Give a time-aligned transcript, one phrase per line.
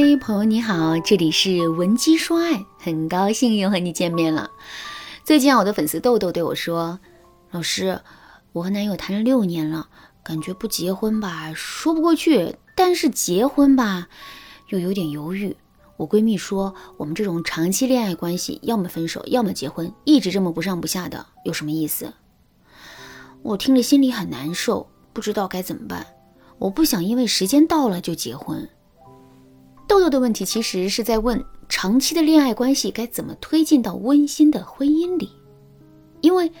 [0.00, 4.48] 嗨，朋友你好，这里是文姬说爱，很高兴又和你见面了。
[5.24, 7.00] 最近啊，我的粉丝豆豆对我说
[7.50, 8.00] ：“老师，
[8.52, 9.88] 我和男友谈了六年了，
[10.22, 14.06] 感觉不结婚吧说不过去，但是结婚吧
[14.68, 15.56] 又有点犹豫。”
[15.98, 22.14] 我闺蜜说：“我们这种长期恋爱关系，要么分手，要么结婚，一直这么不上不下的，有什么意思？”
[23.42, 26.06] 我听着心里很难受，不知道该怎么办。
[26.60, 28.68] 我不想因为时间到了就结婚。
[29.88, 35.30] 豆豆的问题其实是在问长期的恋爱关系该怎么推进到温馨的婚姻里，
[36.20, 36.52] 因为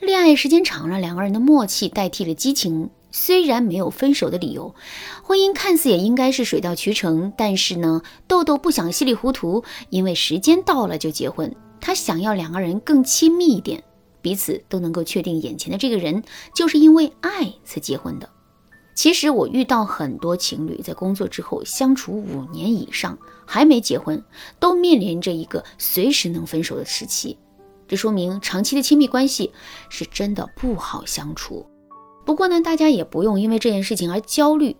[0.00, 2.88] 恋爱时间长了，两个人的默契代替了激情。
[3.10, 4.74] 虽然没有分手的理由，
[5.22, 11.54] 婚姻看似也应该是水到渠成，但是呢，豆豆不想稀里糊涂，因为时间到了就结婚。
[11.80, 13.82] 他想要两个人更亲密一点，
[14.20, 16.22] 彼此都能够确定眼前的这个人
[16.54, 18.28] 就是因为爱才结婚的。
[18.96, 24.24] 其实我遇到很多情侣在工作之后相处五年以上还没结婚，
[24.58, 27.38] 都面临着一个随时能分手的时期。
[27.86, 29.52] 这说明长期的亲密关系
[29.90, 31.66] 是真的不好相处。
[32.24, 34.74] 不过呢，大家也不用因为这件事情而焦虑。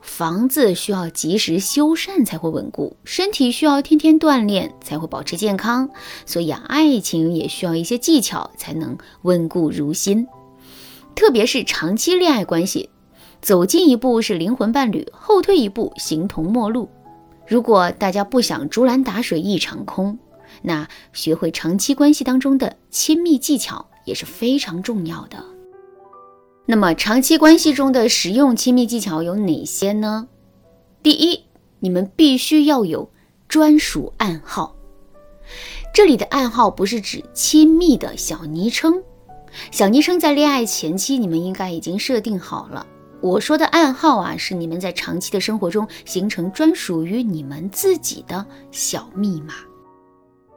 [0.00, 5.88] 房子需要及时修缮才会稳固，身体需要天天锻炼才会保持健康。
[6.26, 10.26] 所以啊，爱情也需要一些技巧才能稳固如新，
[11.14, 12.90] 特别是长期恋爱关系。
[13.42, 16.88] 走近一步是灵魂伴侣，后退一步形同陌路。
[17.44, 20.16] 如果大家不想竹篮打水一场空，
[20.62, 25.44] 那学会长期关系当中的亲密技巧也是非常重要的。
[26.66, 30.28] 那么，长期关系中的实用亲密技巧有哪些呢？
[31.02, 31.40] 第一，
[31.80, 33.10] 你们必须要有
[33.48, 34.76] 专属暗号。
[35.92, 39.02] 这里的暗号不是指亲密的小昵称，
[39.72, 42.86] 小昵称在恋爱前期你们应该已经设定好了。
[43.22, 49.54] 我说的暗号啊，是你们在长期的生活中形成专属于你们自己的小密码。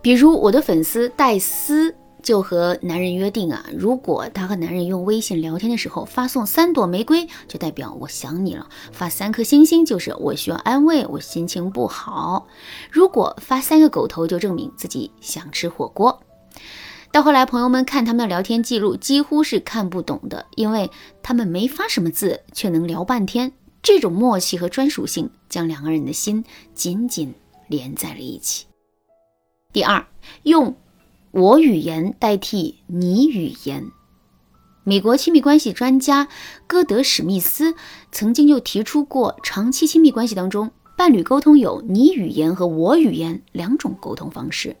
[0.00, 12.46] 比如我的粉丝戴斯就和男人约定啊，如果他和男人用微信聊天的时候发送三朵玫瑰，就代表我想你了；发三颗星星就是我需要安慰，我心情不好；
[12.90, 16.18] 如果发三个狗头，就证明自己想吃火锅。
[17.14, 20.90] 到后来，朋友们看他们的聊天记录，几乎是看不懂的，因为
[21.22, 23.52] 他们没发什么字，却能聊半天。
[23.80, 26.44] 这种默契和专属性，将两个人的心
[26.74, 27.32] 紧紧
[27.68, 28.66] 连在了一起。
[29.72, 30.04] 第二，
[30.42, 30.74] 用
[31.30, 33.86] 我语言代替你语言。
[34.82, 36.26] 美国亲密关系专家
[36.66, 37.76] 戈德史密斯
[38.10, 44.74] 曾经就提出过，长期亲密关系当中，伴侣沟通有你语言和我语言两种沟通方式。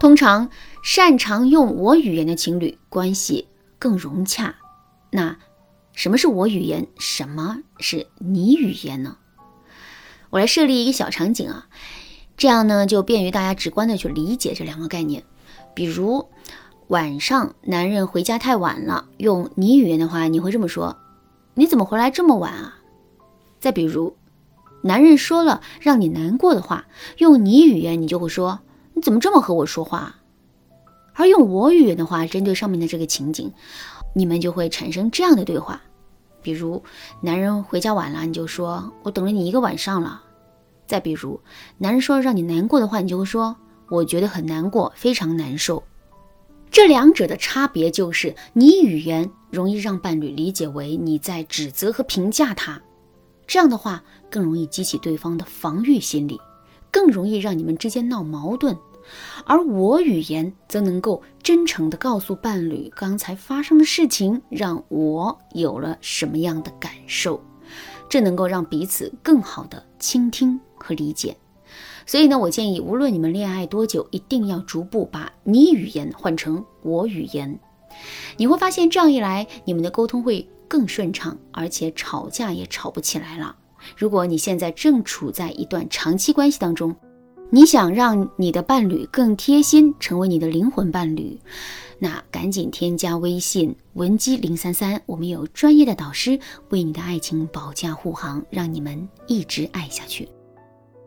[0.00, 0.48] 通常
[0.82, 3.46] 擅长用我语言的情侣关系
[3.78, 4.54] 更融洽。
[5.10, 5.36] 那
[5.92, 6.86] 什么是我语言？
[6.98, 9.18] 什么是你语言呢？
[10.30, 11.66] 我来设立一个小场景啊，
[12.38, 15.22] 这样呢就便于大家直观的去理解这两个概念。
[15.74, 16.26] 比如
[16.88, 20.96] 晚上男人回家太晚了，用你语言的话，你会这么说
[21.52, 22.78] ：“你怎么回来这么晚啊？”
[23.60, 24.16] 再比如
[24.80, 26.86] 男人说了让你难过的话，
[27.18, 28.60] 用你语言，你就会说。
[29.00, 30.14] 你怎么这么和我说话？
[31.14, 33.50] 而用我语言的话，针对上面的这个情景，
[34.14, 35.80] 你们就会产生这样的对话。
[36.42, 36.82] 比如，
[37.22, 40.22] 男人回家晚了，你就说“我等了你一个晚上了”。
[40.86, 41.40] 再比如，
[41.78, 43.56] 男人说让你难过的话，你就会说
[43.88, 45.82] “我觉得很难过，非常难受”。
[46.70, 52.78] 这两者的差别就是，你语言容易让伴侣理解为你在指责和评价他，
[53.46, 56.38] 这样的话更容易激起对方的防御心理，
[56.90, 58.76] 更容易让你们之间闹矛盾。
[59.44, 67.42] 而我语言则能够真诚地告诉伴侣刚才发生的事情，让我有了什么样的感受，
[68.08, 71.36] 这能够让彼此更好的倾听和理解。
[72.06, 77.58] 所以呢，我建议无论你们恋爱多久，一定要逐步把你语言换成我语言。
[78.36, 83.56] 你会发现，这样一来，你们的沟通会更顺畅，而且吵架也吵不起来了。
[83.96, 86.94] 如果你现在正处在一段长期关系当中，
[87.52, 91.36] 你想让你的伴侣更贴心，成为你的灵魂伴侣，
[91.98, 96.38] 那赶紧添加微信文姬零三三，我们有专业的导师
[96.68, 100.28] 为你的爱情保驾护航，让你们一直爱下去。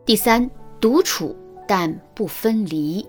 [0.06, 0.52] 第三，
[0.82, 1.34] 独处
[1.66, 3.06] 但不分离。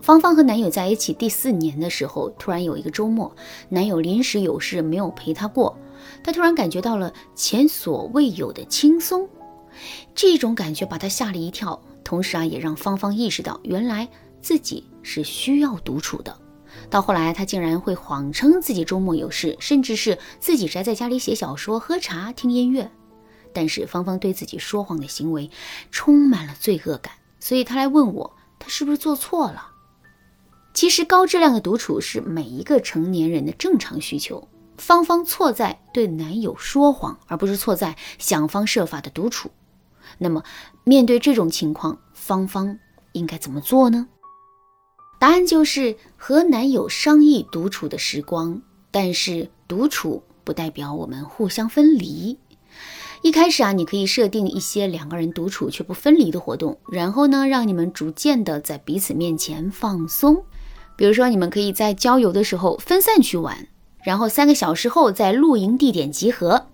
[0.00, 3.32] 芳芳和男友在一起第四年的时候，突然有一个周末，
[3.68, 5.78] 男友临时有事没有陪她过，
[6.24, 9.28] 她突然感觉到了前所未有的轻松，
[10.16, 11.80] 这种感觉把她吓了一跳。
[12.12, 14.06] 同时啊，也让芳芳意识到，原来
[14.42, 16.38] 自己是需要独处的。
[16.90, 22.90] 到后来，她竟然会谎称自己周末有事，甚至是自己宅在家里写小说、喝茶、听音乐。
[23.54, 25.50] 但是芳芳对自己说谎的行为
[25.90, 29.68] 充满了罪恶感，所以她来问我，她是不是做错了？
[30.74, 34.46] 其实高质量的独处是每一个成年人的正常需求。
[34.76, 39.50] 芳芳错在对男友说谎，而不是错在想方设法的独处。
[40.18, 40.42] 那么，
[40.84, 42.78] 面对这种情况，芳芳
[43.14, 44.06] 应该怎么做呢？
[45.18, 52.38] 答案就是和男友商议独处的时光，但是独处不代表我们互相分离。
[53.22, 60.44] 一开始啊，你可以设定一些两个人独处却不分离的活动，然后呢，让你们逐渐的在彼此面前放松。
[60.96, 63.66] 比如说，你们可以在郊游的时候分散去玩，
[64.04, 66.68] 然后三个小时后在露营地点集合。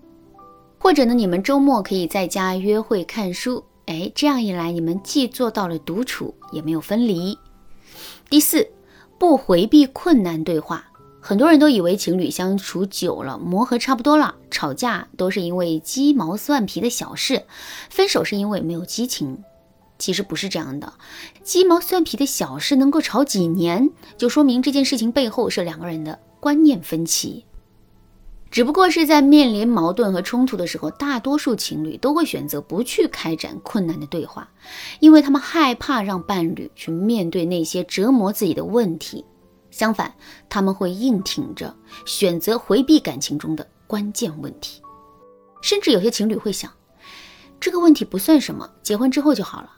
[0.77, 3.63] 或者呢，你们周末可以在家约会看书。
[3.89, 7.35] 哎，这样一来，你们既做到了独处，也没有分离。
[8.29, 8.69] 第四，
[9.17, 10.85] 不回避困难对话。
[11.19, 17.45] 很多人都以为情侣相处久了，磨合差不多了，吵架都是因为鸡毛蒜皮的小事，
[17.89, 19.43] 分手是因为没有激情。
[19.97, 20.93] 其实不是这样的，
[21.41, 23.89] 鸡毛蒜皮的小事能够吵几年，
[24.19, 27.43] 就说明这件事情背后是两个人的观念分歧。
[28.51, 34.49] 只不过是在面临矛盾和冲突的时候，大多数情侣都会选择不去开展困难的对话，
[34.99, 39.23] 因为他们害怕让伴侣去面对那些折磨自己的问题。
[39.69, 40.13] 相反，
[40.49, 41.75] 他们会硬挺着，
[42.05, 44.81] 选择回避感情中的关键问题。
[45.61, 46.71] 甚至有些情侣会想，
[47.59, 49.69] 这个问题不算什么，结婚之后就好了。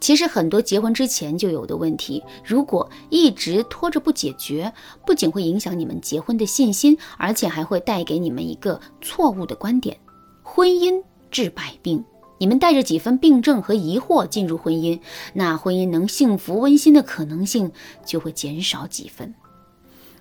[0.00, 4.72] 其实很多结婚之前就有的问题，如果一直拖着不解决，
[5.06, 9.96] 不仅会影响你们结婚的信心，而且还会带给你们一个错误的观点：
[10.42, 12.04] 婚姻治百病。
[12.38, 15.00] 你们带着几分病症和疑惑进入婚姻，
[15.32, 17.72] 那婚姻能幸福温馨的可能性
[18.04, 19.34] 就会减少几分。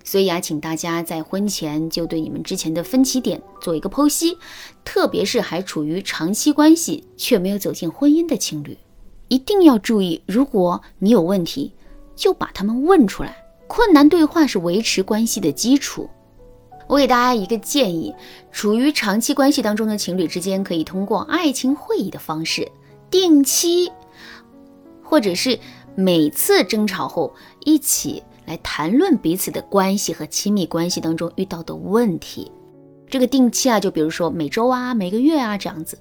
[0.01, 4.37] 所以啊，请大家在婚前就对你们之前的分歧点做一个剖析，
[4.85, 8.77] 特别是还处于长期关系却没有走进婚姻的情侣。
[9.27, 11.73] 一定要注意，如果你有问题，
[12.15, 13.35] 就把他们问出来。
[13.67, 16.07] 困难对话是维持关系的基础。
[16.87, 18.13] 我给大家一个建议：
[18.51, 22.71] 处于长期关系当中的情侣之间，可以通过爱情会议的方式，
[23.09, 23.91] 定期
[25.03, 25.59] 或者是
[25.95, 27.33] 每次争吵后，
[27.63, 32.51] 一起来谈论彼此的关系和亲密关系当中遇到的问题。
[33.09, 35.97] 这个定期啊，就比如说每周啊、每个月啊这样子。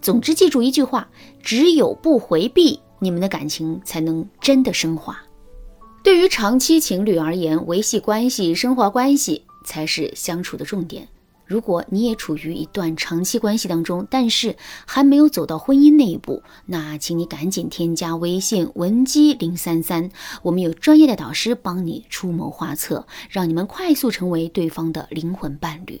[0.00, 1.08] 总之，记住一句话：
[1.42, 5.16] 只有不回避，你们的感情才能真的升华。
[6.02, 11.08] 对于长期情侣而言，维系关系、升华关系才是相处的重点。
[11.46, 14.56] 如果你也处于一段长期关系当中，但是
[14.86, 20.10] 还没有走到婚姻那一步，那请你赶紧添加微信文姬零三三，
[20.42, 26.00] 我们有专业的导师帮你出谋划策，让你们快速成为对方的灵魂伴侣。